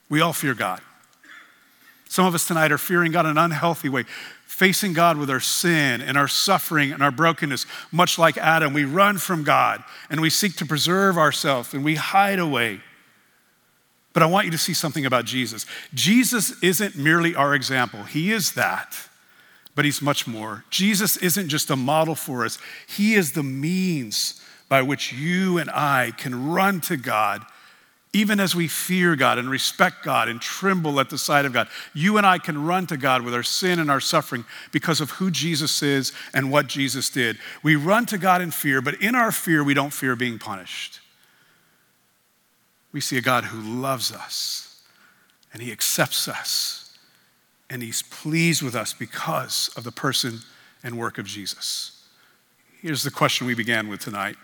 We 0.07 0.21
all 0.21 0.33
fear 0.33 0.53
God. 0.53 0.81
Some 2.07 2.27
of 2.27 2.35
us 2.35 2.45
tonight 2.45 2.71
are 2.71 2.77
fearing 2.77 3.11
God 3.11 3.25
in 3.25 3.31
an 3.31 3.38
unhealthy 3.39 3.89
way, 3.89 4.03
facing 4.45 4.93
God 4.93 5.17
with 5.17 5.31
our 5.31 5.39
sin 5.39 6.00
and 6.00 6.15
our 6.15 6.27
suffering 6.27 6.91
and 6.91 7.01
our 7.01 7.09
brokenness, 7.09 7.65
much 7.91 8.19
like 8.19 8.38
Adam. 8.38 8.75
We 8.75 8.83
run 8.83 9.17
from 9.17 9.43
God 9.43 9.83
and 10.11 10.21
we 10.21 10.29
seek 10.29 10.57
to 10.57 10.65
preserve 10.65 11.17
ourselves 11.17 11.73
and 11.73 11.83
we 11.83 11.95
hide 11.95 12.38
away. 12.38 12.81
But 14.13 14.21
I 14.21 14.27
want 14.27 14.45
you 14.45 14.51
to 14.51 14.59
see 14.59 14.75
something 14.75 15.07
about 15.07 15.25
Jesus. 15.25 15.65
Jesus 15.91 16.61
isn't 16.61 16.95
merely 16.95 17.33
our 17.33 17.55
example, 17.55 18.03
He 18.03 18.31
is 18.31 18.51
that 18.51 19.07
but 19.75 19.86
he's 19.86 20.01
much 20.01 20.28
more. 20.28 20.66
Jesus 20.70 21.18
isn't 21.18 21.50
just 21.50 21.70
a 21.70 21.75
model 21.75 22.16
for 22.16 22.46
us, 22.46 22.58
he 22.88 23.13
is 23.16 23.32
the 23.32 23.44
means 23.44 24.42
by 24.70 24.82
which 24.82 25.12
you 25.12 25.58
and 25.58 25.70
I 25.70 26.12
can 26.18 26.50
run 26.50 26.82
to 26.82 26.98
God. 26.98 27.44
Even 28.13 28.42
as 28.42 28.54
we 28.54 28.68
fear 28.68 29.16
God 29.16 29.38
and 29.38 29.50
respect 29.50 30.04
God 30.04 30.28
and 30.28 30.42
tremble 30.42 31.00
at 31.00 31.10
the 31.10 31.18
sight 31.18 31.46
of 31.46 31.54
God, 31.54 31.70
you 31.94 32.18
and 32.18 32.25
I 32.25 32.40
can 32.40 32.66
run 32.66 32.86
to 32.88 32.98
God 32.98 33.22
with 33.22 33.34
our 33.34 33.44
sin 33.44 33.80
and 33.80 33.90
our 33.90 34.01
suffering 34.01 34.44
because 34.74 35.00
of 35.00 35.12
who 35.12 35.32
Jesus 35.32 35.82
is 35.82 36.12
and 36.34 36.51
what 36.51 36.68
Jesus 36.68 37.10
did. 37.10 37.38
We 37.63 37.78
run 37.78 38.06
to 38.08 38.18
God 38.18 38.42
in 38.42 38.51
fear, 38.51 38.82
but 38.82 39.01
in 39.01 39.16
our 39.16 39.32
fear, 39.32 39.63
we 39.63 39.74
don't 39.74 39.94
fear 39.94 40.18
being 40.18 40.40
punished. 40.40 41.00
We 42.92 43.00
see 43.00 43.18
a 43.18 43.22
God 43.22 43.46
who 43.46 43.62
loves 43.62 44.12
us 44.12 44.82
and 45.54 45.62
he 45.62 45.72
accepts 45.72 46.28
us 46.28 46.90
and 47.72 47.82
he's 47.82 48.01
pleased 48.01 48.62
with 48.62 48.75
us 48.75 48.94
because 48.94 49.72
of 49.78 49.86
the 49.86 49.94
person 49.94 50.42
and 50.84 50.98
work 50.98 51.18
of 51.18 51.25
Jesus. 51.25 52.04
Here's 52.82 53.01
the 53.01 53.12
question 53.12 53.48
we 53.48 53.56
began 53.56 53.88
with 53.88 54.01
tonight 54.01 54.36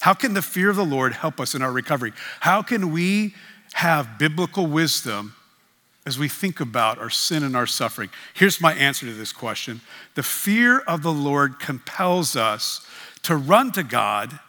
How 0.00 0.12
can 0.14 0.34
the 0.34 0.42
fear 0.42 0.68
of 0.68 0.76
the 0.76 0.84
Lord 0.84 1.12
help 1.12 1.40
us 1.40 1.54
in 1.54 1.62
our 1.62 1.70
recovery? 1.70 2.12
How 2.40 2.60
can 2.60 2.90
we 2.90 3.34
have 3.74 4.18
biblical 4.18 4.66
wisdom 4.66 5.36
as 6.04 6.18
we 6.18 6.28
think 6.28 6.58
about 6.58 6.98
our 6.98 7.08
sin 7.08 7.44
and 7.44 7.56
our 7.56 7.68
suffering? 7.68 8.10
Here's 8.34 8.60
my 8.60 8.74
answer 8.74 9.06
to 9.06 9.14
this 9.14 9.32
question 9.32 9.80
The 10.16 10.24
fear 10.24 10.80
of 10.80 11.04
the 11.04 11.12
Lord 11.12 11.60
compels 11.60 12.34
us 12.34 12.84
to 13.22 13.36
run 13.36 13.70
to 13.72 13.84
God 13.84 14.40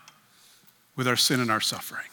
with 0.95 1.07
our 1.07 1.15
sin 1.15 1.39
and 1.39 1.51
our 1.51 1.61
suffering. 1.61 2.07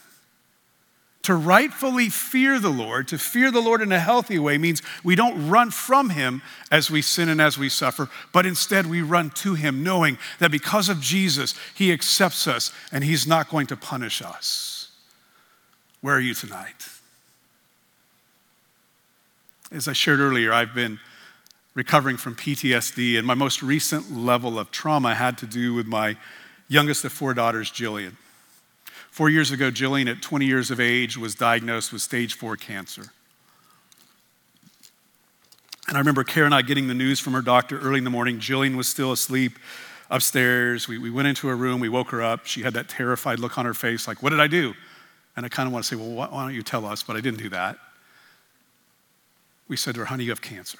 To 1.23 1.35
rightfully 1.35 2.09
fear 2.09 2.59
the 2.59 2.69
Lord, 2.69 3.07
to 3.07 3.17
fear 3.17 3.49
the 3.49 3.61
Lord 3.61 3.81
in 3.81 3.93
a 3.93 3.99
healthy 3.99 4.37
way, 4.37 4.57
means 4.57 4.81
we 5.05 5.15
don't 5.15 5.49
run 5.49 5.71
from 5.71 6.09
Him 6.09 6.41
as 6.69 6.91
we 6.91 7.01
sin 7.01 7.29
and 7.29 7.41
as 7.41 7.57
we 7.57 7.69
suffer, 7.69 8.09
but 8.33 8.45
instead 8.45 8.85
we 8.85 9.01
run 9.01 9.29
to 9.31 9.53
Him, 9.53 9.83
knowing 9.83 10.17
that 10.39 10.51
because 10.51 10.89
of 10.89 10.99
Jesus, 10.99 11.55
He 11.73 11.93
accepts 11.93 12.45
us 12.45 12.73
and 12.91 13.05
He's 13.05 13.25
not 13.25 13.49
going 13.49 13.67
to 13.67 13.77
punish 13.77 14.21
us. 14.21 14.91
Where 16.01 16.15
are 16.15 16.19
you 16.19 16.33
tonight? 16.33 16.89
As 19.71 19.87
I 19.87 19.93
shared 19.93 20.19
earlier, 20.19 20.51
I've 20.51 20.75
been 20.75 20.99
recovering 21.73 22.17
from 22.17 22.35
PTSD, 22.35 23.17
and 23.17 23.25
my 23.25 23.33
most 23.33 23.63
recent 23.63 24.11
level 24.11 24.59
of 24.59 24.71
trauma 24.71 25.15
had 25.15 25.37
to 25.37 25.45
do 25.45 25.73
with 25.73 25.87
my 25.87 26.17
youngest 26.67 27.05
of 27.05 27.13
four 27.13 27.33
daughters, 27.33 27.71
Jillian. 27.71 28.17
Four 29.13 29.29
years 29.29 29.51
ago, 29.51 29.69
Jillian, 29.69 30.09
at 30.09 30.23
20 30.23 30.47
years 30.47 30.71
of 30.71 30.79
age, 30.79 31.19
was 31.19 31.35
diagnosed 31.35 31.93
with 31.93 32.01
stage 32.01 32.33
four 32.33 32.57
cancer. 32.57 33.03
And 35.87 35.95
I 35.95 35.99
remember 35.99 36.23
Karen 36.23 36.47
and 36.47 36.55
I 36.55 36.63
getting 36.63 36.87
the 36.87 36.95
news 36.95 37.19
from 37.19 37.33
her 37.33 37.43
doctor 37.43 37.77
early 37.77 37.99
in 37.99 38.05
the 38.05 38.09
morning. 38.09 38.39
Jillian 38.39 38.75
was 38.75 38.87
still 38.87 39.11
asleep 39.11 39.59
upstairs. 40.09 40.87
We, 40.87 40.97
we 40.97 41.11
went 41.11 41.27
into 41.27 41.47
her 41.47 41.55
room, 41.55 41.79
we 41.79 41.89
woke 41.89 42.09
her 42.09 42.23
up. 42.23 42.47
She 42.47 42.63
had 42.63 42.73
that 42.73 42.89
terrified 42.89 43.37
look 43.37 43.55
on 43.59 43.65
her 43.67 43.75
face, 43.75 44.07
like, 44.07 44.23
What 44.23 44.31
did 44.31 44.39
I 44.39 44.47
do? 44.47 44.73
And 45.37 45.45
I 45.45 45.49
kind 45.49 45.67
of 45.67 45.73
want 45.73 45.85
to 45.85 45.89
say, 45.89 45.95
Well, 45.95 46.09
why, 46.09 46.25
why 46.29 46.45
don't 46.45 46.55
you 46.55 46.63
tell 46.63 46.83
us? 46.83 47.03
But 47.03 47.15
I 47.15 47.21
didn't 47.21 47.39
do 47.39 47.49
that. 47.49 47.77
We 49.67 49.77
said 49.77 49.93
to 49.93 49.99
her, 49.99 50.05
Honey, 50.07 50.23
you 50.23 50.31
have 50.31 50.41
cancer. 50.41 50.79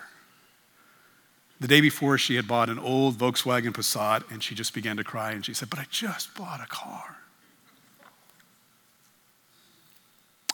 The 1.59 1.67
day 1.67 1.81
before, 1.81 2.17
she 2.17 2.35
had 2.35 2.47
bought 2.47 2.71
an 2.71 2.79
old 2.79 3.15
Volkswagen 3.15 3.73
Passat, 3.73 4.31
and 4.31 4.41
she 4.41 4.55
just 4.55 4.73
began 4.73 4.97
to 4.97 5.03
cry. 5.03 5.33
And 5.33 5.45
she 5.45 5.53
said, 5.53 5.69
But 5.69 5.77
I 5.77 5.85
just 5.91 6.33
bought 6.33 6.61
a 6.63 6.67
car. 6.67 7.17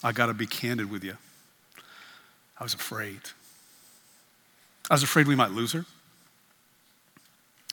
I 0.04 0.12
got 0.12 0.28
to 0.28 0.34
be 0.34 0.46
candid 0.46 0.90
with 0.90 1.04
you. 1.04 1.18
I 2.58 2.64
was 2.64 2.74
afraid. 2.74 3.20
I 4.90 4.94
was 4.94 5.04
afraid 5.04 5.28
we 5.28 5.36
might 5.36 5.52
lose 5.52 5.72
her. 5.74 5.86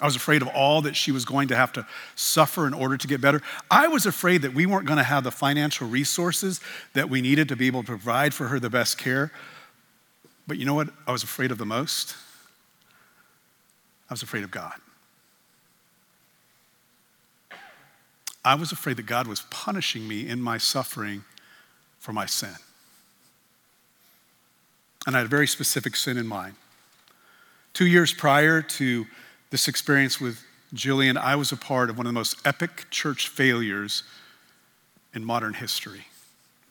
I 0.01 0.05
was 0.05 0.15
afraid 0.15 0.43
of 0.43 0.49
all 0.49 0.83
that 0.83 0.95
she 0.95 1.11
was 1.11 1.25
going 1.25 1.49
to 1.49 1.57
have 1.57 1.73
to 1.73 1.87
suffer 2.15 2.67
in 2.67 2.75
order 2.75 2.99
to 2.99 3.07
get 3.07 3.21
better. 3.21 3.41
I 3.71 3.89
was 3.89 4.05
afraid 4.05 4.43
that 4.43 4.53
we 4.53 4.67
weren't 4.67 4.87
going 4.87 4.99
to 4.99 5.03
have 5.03 5.25
the 5.25 5.31
financial 5.31 5.89
resources 5.89 6.61
that 6.93 7.09
we 7.09 7.23
needed 7.23 7.49
to 7.49 7.57
be 7.57 7.67
able 7.67 7.81
to 7.83 7.87
provide 7.87 8.35
for 8.35 8.49
her 8.49 8.61
the 8.61 8.69
best 8.69 8.99
care. 8.99 9.33
But 10.47 10.59
you 10.59 10.67
know 10.67 10.75
what 10.75 10.91
I 11.07 11.13
was 11.13 11.23
afraid 11.23 11.51
of 11.51 11.57
the 11.57 11.65
most? 11.65 12.15
I 14.11 14.13
was 14.13 14.23
afraid 14.23 14.45
of 14.45 14.51
God. 14.51 14.75
I 18.45 18.55
was 18.55 18.73
afraid 18.73 18.99
that 18.99 19.07
God 19.07 19.27
was 19.27 19.41
punishing 19.51 20.07
me 20.07 20.29
in 20.29 20.41
my 20.41 20.59
suffering 20.59 21.25
for 22.07 22.13
my 22.13 22.25
sin. 22.25 22.55
And 25.09 25.17
I 25.17 25.19
had 25.19 25.27
a 25.27 25.29
very 25.29 25.49
specific 25.49 25.97
sin 25.97 26.17
in 26.17 26.27
mind. 26.29 26.55
Two 27.73 27.87
years 27.89 28.15
prior 28.15 28.63
to 28.63 29.07
this 29.51 29.67
experience 29.67 30.21
with 30.21 30.41
Jillian, 30.73 31.17
I 31.17 31.35
was 31.35 31.51
a 31.51 31.57
part 31.57 31.91
of 31.91 31.99
one 31.99 32.07
of 32.07 32.11
the 32.11 32.19
most 32.19 32.37
epic 32.47 32.87
church 32.91 33.27
failures 33.27 34.05
in 35.15 35.25
modern 35.25 35.55
history. 35.55 36.07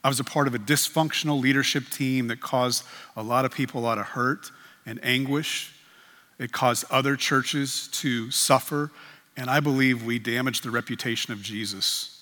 I 0.05 0.07
was 0.07 0.21
a 0.21 0.23
part 0.23 0.47
of 0.47 0.55
a 0.55 0.59
dysfunctional 0.59 1.41
leadership 1.41 1.89
team 1.89 2.27
that 2.29 2.39
caused 2.39 2.85
a 3.17 3.21
lot 3.21 3.43
of 3.43 3.51
people 3.51 3.81
a 3.81 3.83
lot 3.83 3.97
of 3.97 4.05
hurt 4.05 4.51
and 4.85 5.03
anguish. 5.03 5.73
It 6.39 6.53
caused 6.53 6.85
other 6.89 7.17
churches 7.17 7.89
to 7.89 8.31
suffer, 8.31 8.89
and 9.35 9.49
I 9.49 9.59
believe 9.59 10.01
we 10.01 10.17
damaged 10.17 10.63
the 10.63 10.71
reputation 10.71 11.33
of 11.33 11.41
Jesus 11.41 12.14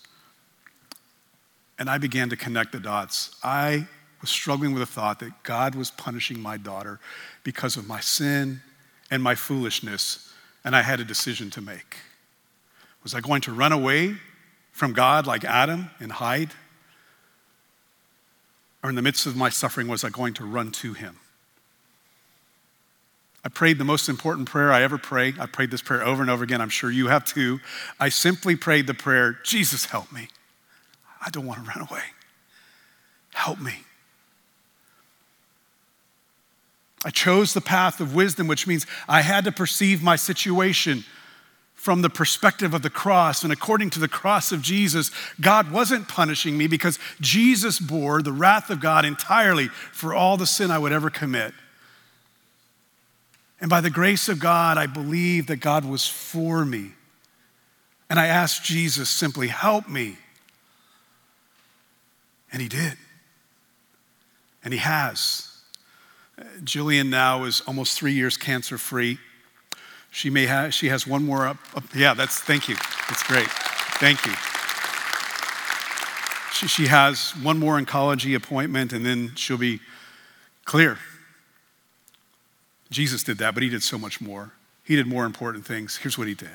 and 1.80 1.89
I 1.89 1.98
began 1.98 2.30
to 2.30 2.36
connect 2.36 2.72
the 2.72 2.80
dots. 2.80 3.36
I 3.44 3.88
was 4.22 4.30
struggling 4.30 4.74
with 4.74 4.82
the 4.82 4.88
thought 4.88 5.20
that 5.20 5.44
God 5.44 5.75
was 5.75 5.92
punishing 5.92 6.39
my 6.39 6.58
daughter 6.58 7.00
because 7.44 7.77
of 7.77 7.88
my 7.88 8.00
sin 8.00 8.62
and 9.12 9.22
my 9.22 9.36
foolishness, 9.36 10.34
and 10.63 10.75
I 10.75 10.82
had 10.82 11.00
a 11.00 11.03
decision 11.03 11.50
to 11.51 11.62
make. 11.62 11.98
Was 13.03 13.13
I 13.13 13.20
going 13.20 13.42
to 13.42 13.51
run 13.51 13.72
away 13.72 14.15
from 14.72 14.94
God 14.94 15.27
like 15.27 15.44
Adam 15.44 15.89
and 16.00 16.12
hide? 16.12 16.51
Or 18.82 18.89
in 18.89 18.96
the 18.96 19.01
midst 19.01 19.25
of 19.25 19.36
my 19.36 19.50
suffering, 19.50 19.88
was 19.88 20.03
I 20.03 20.10
going 20.10 20.34
to 20.36 20.46
run 20.46 20.72
to 20.72 20.94
Him? 20.94 21.18
I 23.46 23.50
prayed 23.50 23.77
the 23.77 23.84
most 23.84 24.08
important 24.08 24.48
prayer 24.48 24.72
I 24.72 24.84
ever 24.84 24.98
prayed. 24.98 25.38
I 25.38 25.48
prayed 25.48 25.70
this 25.70 25.82
prayer 25.82 26.03
over 26.03 26.22
and 26.22 26.32
over 26.32 26.44
again. 26.44 26.62
I'm 26.62 26.70
sure 26.70 26.89
you 26.89 27.08
have 27.08 27.25
too. 27.25 27.60
I 28.00 28.08
simply 28.08 28.56
prayed 28.56 28.88
the 28.88 28.94
prayer 28.94 29.38
Jesus, 29.44 29.86
help 29.86 30.12
me. 30.12 30.30
I 31.25 31.30
don't 31.30 31.46
want 31.46 31.63
to 31.63 31.70
run 31.70 31.88
away. 31.89 32.03
Help 33.34 33.60
me. 33.60 33.74
I 37.06 37.10
chose 37.10 37.53
the 37.53 37.62
path 37.62 38.00
of 38.00 38.15
wisdom, 38.15 38.48
which 38.48 38.68
means 38.68 38.86
I 39.08 39.22
had 39.22 39.44
to 39.46 39.51
perceive 39.51 40.01
my 40.01 40.15
situation 40.15 41.03
from 41.75 42.01
the 42.01 42.10
perspective 42.10 42.74
of 42.74 42.82
the 42.82 42.89
cross. 42.89 43.44
And 43.44 43.51
according 43.51 43.89
to 43.92 44.00
the 44.00 44.08
cross 44.08 44.53
of 44.53 44.62
Jesus, 44.62 45.12
God 45.42 45.70
wasn't 45.70 46.08
punishing 46.08 46.58
me 46.58 46.68
because 46.68 46.98
Jesus 47.20 47.77
bore 47.80 48.22
the 48.22 48.32
wrath 48.32 48.70
of 48.70 48.80
God 48.80 49.03
entirely 49.03 49.68
for 49.68 50.13
all 50.13 50.38
the 50.38 50.48
sin 50.48 50.72
I 50.72 50.80
would 50.80 50.94
ever 50.94 51.10
commit. 51.10 51.53
And 53.60 53.70
by 53.70 53.82
the 53.82 53.89
grace 53.89 54.30
of 54.30 54.39
God, 54.39 54.77
I 54.77 54.88
believe 54.88 55.48
that 55.48 55.58
God 55.58 55.84
was 55.84 56.08
for 56.08 56.63
me. 56.63 56.92
And 58.10 58.20
I 58.20 58.27
asked 58.27 58.63
Jesus 58.63 59.10
simply, 59.10 59.48
help 59.48 59.89
me. 59.89 60.18
And 62.53 62.62
he 62.62 62.69
did. 62.69 62.93
And 64.63 64.74
he 64.74 64.79
has. 64.79 65.50
Jillian 66.62 67.10
now 67.10 67.43
is 67.43 67.62
almost 67.62 67.98
three 67.98 68.13
years 68.13 68.38
cancer 68.38 68.77
free. 68.77 69.17
She 70.12 70.29
may 70.29 70.45
have, 70.45 70.74
she 70.74 70.89
has 70.89 71.07
one 71.07 71.25
more 71.25 71.48
up, 71.48 71.57
up. 71.75 71.83
Yeah, 71.95 72.13
that's, 72.13 72.39
thank 72.39 72.69
you. 72.69 72.75
That's 73.10 73.24
great. 73.24 73.48
Thank 74.00 74.25
you. 74.25 74.33
She, 76.53 76.67
she 76.67 76.88
has 76.88 77.31
one 77.41 77.57
more 77.57 77.81
oncology 77.81 78.36
appointment 78.36 78.93
and 78.93 79.03
then 79.03 79.31
she'll 79.36 79.57
be 79.57 79.79
clear. 80.65 81.00
Jesus 82.91 83.24
did 83.24 83.39
that, 83.39 83.55
but 83.55 83.63
he 83.63 83.69
did 83.69 83.81
so 83.81 83.98
much 83.98 84.22
more. 84.22 84.51
He 84.83 84.95
did 84.95 85.07
more 85.07 85.25
important 85.25 85.65
things. 85.65 85.98
Here's 85.98 86.17
what 86.17 86.27
he 86.27 86.36
did 86.36 86.50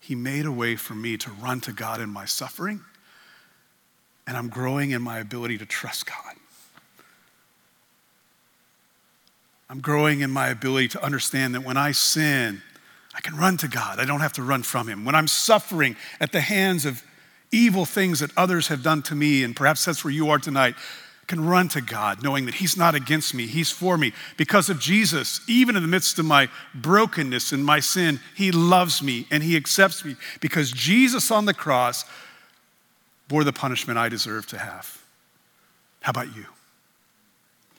He 0.00 0.14
made 0.14 0.44
a 0.44 0.52
way 0.52 0.76
for 0.76 0.94
me 0.94 1.16
to 1.16 1.30
run 1.30 1.60
to 1.62 1.72
God 1.72 2.02
in 2.02 2.10
my 2.10 2.26
suffering 2.26 2.84
and 4.26 4.36
I'm 4.36 4.48
growing 4.48 4.90
in 4.90 5.02
my 5.02 5.18
ability 5.18 5.58
to 5.58 5.66
trust 5.66 6.06
God. 6.06 6.36
I'm 9.68 9.80
growing 9.80 10.20
in 10.20 10.30
my 10.30 10.48
ability 10.48 10.88
to 10.88 11.02
understand 11.02 11.54
that 11.54 11.64
when 11.64 11.78
I 11.78 11.92
sin, 11.92 12.60
I 13.14 13.20
can 13.20 13.36
run 13.36 13.56
to 13.58 13.68
God. 13.68 13.98
I 13.98 14.04
don't 14.04 14.20
have 14.20 14.34
to 14.34 14.42
run 14.42 14.62
from 14.62 14.86
Him. 14.86 15.04
When 15.04 15.14
I'm 15.14 15.28
suffering 15.28 15.96
at 16.20 16.32
the 16.32 16.40
hands 16.40 16.84
of 16.84 17.02
evil 17.50 17.84
things 17.84 18.20
that 18.20 18.30
others 18.36 18.68
have 18.68 18.82
done 18.82 19.02
to 19.04 19.14
me, 19.14 19.42
and 19.42 19.56
perhaps 19.56 19.84
that's 19.84 20.04
where 20.04 20.12
you 20.12 20.30
are 20.30 20.38
tonight, 20.38 20.74
I 21.22 21.24
can 21.26 21.46
run 21.46 21.68
to 21.68 21.80
God 21.80 22.22
knowing 22.22 22.46
that 22.46 22.56
He's 22.56 22.76
not 22.76 22.94
against 22.94 23.32
me, 23.32 23.46
He's 23.46 23.70
for 23.70 23.96
me. 23.96 24.12
Because 24.36 24.68
of 24.68 24.78
Jesus, 24.78 25.40
even 25.48 25.74
in 25.74 25.82
the 25.82 25.88
midst 25.88 26.18
of 26.18 26.26
my 26.26 26.48
brokenness 26.74 27.52
and 27.52 27.64
my 27.64 27.80
sin, 27.80 28.20
He 28.34 28.50
loves 28.50 29.02
me 29.02 29.26
and 29.30 29.42
He 29.42 29.56
accepts 29.56 30.04
me 30.04 30.16
because 30.40 30.70
Jesus 30.70 31.30
on 31.30 31.46
the 31.46 31.54
cross 31.54 32.04
bore 33.28 33.44
the 33.44 33.52
punishment 33.52 33.98
I 33.98 34.08
deserve 34.08 34.46
to 34.48 34.58
have. 34.58 35.02
How 36.00 36.10
about 36.10 36.34
you? 36.36 36.44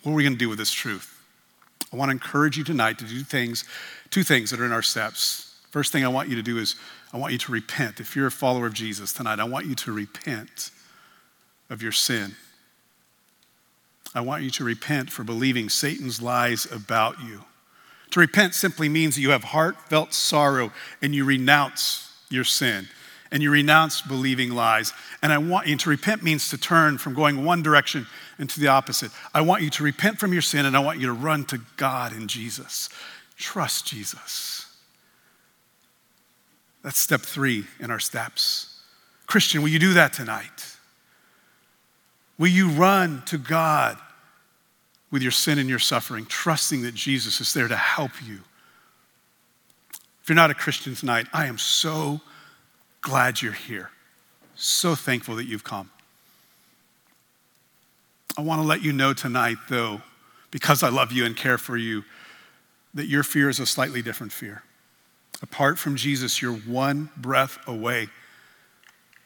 What 0.04 0.14
are 0.14 0.16
we 0.16 0.24
going 0.24 0.34
to 0.34 0.40
do 0.40 0.50
with 0.50 0.58
this 0.58 0.72
truth? 0.72 1.10
I 1.92 1.96
want 1.96 2.10
to 2.10 2.14
encourage 2.14 2.58
you 2.58 2.64
tonight 2.64 2.98
to 3.00 3.06
do 3.06 3.22
things, 3.22 3.66
two 4.10 4.24
things 4.24 4.50
that 4.50 4.60
are 4.60 4.66
in 4.66 4.72
our 4.72 4.82
steps. 4.82 5.56
First 5.70 5.92
thing 5.92 6.04
I 6.04 6.08
want 6.08 6.30
you 6.30 6.36
to 6.36 6.42
do 6.42 6.58
is 6.58 6.76
I 7.14 7.18
want 7.18 7.34
you 7.34 7.40
to 7.40 7.52
repent. 7.52 8.00
If 8.00 8.16
you're 8.16 8.28
a 8.28 8.32
follower 8.32 8.66
of 8.66 8.74
Jesus 8.74 9.14
tonight, 9.14 9.40
I 9.40 9.44
want 9.44 9.68
you 9.68 9.76
to 9.76 9.92
repent 9.92 10.72
of 11.70 11.82
your 11.82 11.92
sin. 11.92 12.36
I 14.16 14.22
want 14.22 14.44
you 14.44 14.50
to 14.52 14.64
repent 14.64 15.12
for 15.12 15.24
believing 15.24 15.70
Satan's 15.70 16.22
lies 16.22 16.70
about 16.72 17.22
you. 17.22 17.44
To 18.12 18.20
repent 18.20 18.54
simply 18.54 18.90
means 18.90 19.16
that 19.16 19.22
you 19.22 19.32
have 19.32 19.44
heartfelt 19.46 20.14
sorrow 20.14 20.72
and 21.02 21.16
you 21.16 21.26
renounce 21.26 22.12
your 22.30 22.44
sin 22.44 22.88
and 23.34 23.42
you 23.42 23.50
renounce 23.50 24.02
believing 24.02 24.52
lies. 24.52 24.94
And 25.24 25.34
I 25.34 25.40
want 25.40 25.68
you 25.68 25.76
to 25.76 25.90
repent 25.90 26.22
means 26.22 26.50
to 26.52 26.58
turn 26.58 27.00
from 27.00 27.16
going 27.16 27.44
one 27.44 27.64
direction 27.64 28.06
into 28.38 28.60
the 28.60 28.68
opposite. 28.68 29.12
I 29.34 29.42
want 29.42 29.64
you 29.64 29.72
to 29.72 29.84
repent 29.84 30.20
from 30.20 30.32
your 30.32 30.44
sin 30.44 30.68
and 30.68 30.78
I 30.78 30.80
want 30.80 31.00
you 31.00 31.08
to 31.08 31.14
run 31.14 31.44
to 31.46 31.60
God 31.76 32.14
in 32.14 32.28
Jesus. 32.28 32.90
Trust 33.36 33.88
Jesus. 33.88 34.68
That's 36.84 37.00
step 37.00 37.22
three 37.22 37.66
in 37.80 37.90
our 37.90 38.00
steps. 38.00 38.82
Christian, 39.26 39.64
will 39.64 39.70
you 39.70 39.80
do 39.80 39.94
that 39.94 40.14
tonight? 40.14 40.78
Will 42.38 42.48
you 42.48 42.70
run 42.70 43.24
to 43.26 43.40
God 43.40 43.98
with 45.10 45.24
your 45.24 45.32
sin 45.32 45.58
and 45.58 45.68
your 45.68 45.80
suffering, 45.80 46.26
trusting 46.28 46.84
that 46.84 46.94
Jesus 46.94 47.42
is 47.42 47.52
there 47.54 47.68
to 47.68 47.76
help 47.76 48.12
you? 48.24 48.40
If 50.22 50.30
you're 50.30 50.36
not 50.36 50.52
a 50.52 50.56
Christian 50.56 50.94
tonight, 50.94 51.28
I 51.34 51.48
am 51.48 51.58
so 51.58 52.22
glad 53.04 53.42
you're 53.42 53.52
here. 53.52 53.92
So 54.56 54.96
thankful 54.96 55.36
that 55.36 55.46
you've 55.46 55.64
come. 55.64 55.92
I 58.36 58.42
want 58.42 58.62
to 58.62 58.68
let 58.68 58.82
you 58.82 58.92
know 58.92 59.14
tonight, 59.14 59.58
though, 59.70 60.02
because 60.50 60.82
I 60.82 60.90
love 60.90 61.12
you 61.12 61.26
and 61.26 61.36
care 61.36 61.60
for 61.60 61.78
you, 61.78 62.04
that 62.96 63.06
your 63.06 63.22
fear 63.22 63.50
is 63.50 63.60
a 63.60 63.66
slightly 63.68 64.02
different 64.02 64.32
fear. 64.32 64.64
Apart 65.42 65.78
from 65.78 65.96
Jesus, 65.96 66.42
you're 66.42 66.54
one 66.56 67.10
breath 67.18 67.60
away 67.68 68.08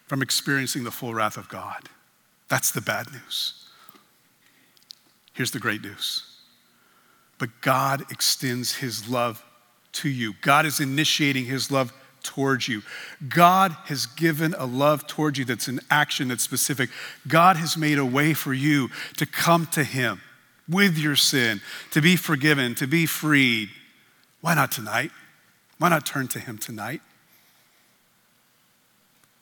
from 0.08 0.22
experiencing 0.22 0.84
the 0.84 0.92
full 0.92 1.14
wrath 1.14 1.38
of 1.38 1.48
God. 1.48 1.90
That's 2.50 2.72
the 2.72 2.82
bad 2.82 3.12
news. 3.12 3.66
Here's 5.34 5.52
the 5.52 5.60
great 5.60 5.84
news. 5.84 6.24
But 7.38 7.62
God 7.62 8.06
extends 8.10 8.76
his 8.76 9.08
love 9.08 9.44
to 9.94 10.10
you. 10.10 10.34
God 10.42 10.66
is 10.66 10.80
initiating 10.80 11.46
his 11.46 11.70
love 11.70 11.94
towards 12.28 12.68
you. 12.68 12.84
God 13.28 13.72
has 13.86 14.06
given 14.06 14.54
a 14.58 14.66
love 14.66 15.08
towards 15.08 15.40
you 15.40 15.46
that's 15.46 15.68
an 15.68 15.80
action 15.90 16.28
that's 16.28 16.44
specific. 16.44 16.90
God 17.28 17.58
has 17.58 17.76
made 17.76 17.98
a 17.98 18.06
way 18.06 18.34
for 18.34 18.54
you 18.54 18.90
to 19.18 19.26
come 19.26 19.66
to 19.68 19.84
him 19.84 20.22
with 20.70 20.98
your 20.98 21.16
sin, 21.16 21.62
to 21.92 22.02
be 22.02 22.16
forgiven, 22.16 22.76
to 22.76 22.88
be 22.88 23.06
freed. 23.06 23.70
Why 24.42 24.54
not 24.54 24.72
tonight? 24.72 25.12
Why 25.80 25.90
not 25.90 26.06
turn 26.06 26.28
to 26.30 26.40
him 26.40 26.58
tonight? 26.58 27.02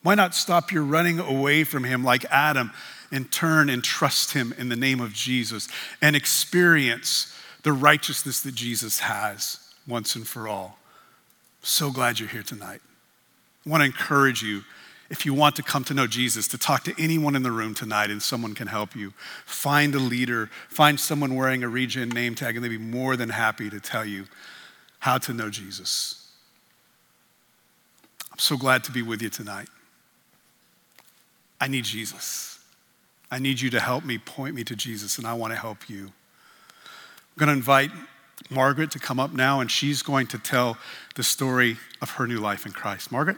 Why 0.04 0.16
not 0.16 0.36
stop 0.36 0.72
your 0.72 0.84
running 0.84 1.20
away 1.20 1.64
from 1.64 1.84
him 1.84 2.04
like 2.04 2.26
Adam 2.26 2.72
and 3.12 3.32
turn 3.32 3.70
and 3.70 3.84
trust 3.84 4.34
him 4.34 4.54
in 4.58 4.70
the 4.70 4.76
name 4.76 5.02
of 5.02 5.14
Jesus 5.14 5.68
and 6.02 6.16
experience 6.16 7.36
the 7.64 7.74
righteousness 7.74 8.42
that 8.42 8.54
Jesus 8.54 9.00
has? 9.00 9.66
once 9.88 10.16
and 10.16 10.28
for 10.28 10.48
all. 10.48 10.78
So 11.66 11.90
glad 11.90 12.20
you're 12.20 12.30
here 12.30 12.44
tonight. 12.44 12.80
I 13.66 13.70
want 13.72 13.82
to 13.82 13.86
encourage 13.86 14.44
you, 14.44 14.62
if 15.10 15.26
you 15.26 15.34
want 15.34 15.56
to 15.56 15.64
come 15.64 15.84
to 15.86 15.96
know 15.96 16.06
Jesus, 16.06 16.48
to 16.50 16.60
talk 16.60 16.84
to 16.84 16.94
anyone 17.00 17.36
in 17.36 17.42
the 17.42 17.52
room 17.52 17.74
tonight 17.74 18.12
and 18.12 18.22
someone 18.22 18.54
can 18.54 18.68
help 18.68 18.96
you. 18.96 19.14
Find 19.48 19.96
a 19.96 20.00
leader, 20.00 20.52
find 20.70 21.00
someone 21.00 21.34
wearing 21.34 21.64
a 21.64 21.68
Regen 21.68 22.10
name 22.10 22.36
tag, 22.36 22.56
and 22.56 22.64
they'd 22.64 22.70
be 22.70 22.78
more 22.78 23.16
than 23.16 23.30
happy 23.30 23.72
to 23.72 23.80
tell 23.80 24.06
you 24.06 24.26
how 25.00 25.18
to 25.18 25.34
know 25.34 25.50
Jesus. 25.50 26.30
I'm 28.32 28.38
so 28.38 28.58
glad 28.58 28.84
to 28.84 28.92
be 28.92 29.02
with 29.02 29.24
you 29.24 29.30
tonight. 29.30 29.70
I 31.60 31.68
need 31.68 31.86
Jesus. 31.86 32.60
I 33.32 33.40
need 33.40 33.60
you 33.60 33.72
to 33.72 33.80
help 33.80 34.06
me 34.06 34.20
point 34.20 34.54
me 34.54 34.64
to 34.66 34.76
Jesus, 34.76 35.18
and 35.18 35.26
I 35.26 35.34
want 35.34 35.52
to 35.52 35.58
help 35.58 35.90
you. 35.90 36.06
I'm 36.06 37.40
going 37.40 37.48
to 37.48 37.54
invite 37.54 37.90
Margaret 38.50 38.92
to 38.92 39.00
come 39.00 39.20
up 39.20 39.34
now, 39.34 39.60
and 39.60 39.72
she's 39.72 40.02
going 40.02 40.28
to 40.28 40.38
tell 40.38 40.78
the 41.16 41.24
story 41.24 41.78
of 42.02 42.12
her 42.12 42.28
new 42.28 42.40
life 42.40 42.66
in 42.66 42.72
Christ. 42.72 43.12
Margaret? 43.12 43.38